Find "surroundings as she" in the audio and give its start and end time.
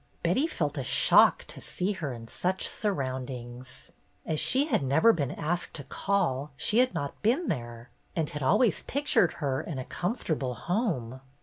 2.67-4.65